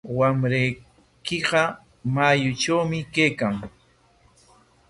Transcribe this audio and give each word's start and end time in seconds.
Wamraykiqa 0.17 1.61
mayutrawmi 2.13 2.99
kaykan. 3.13 3.55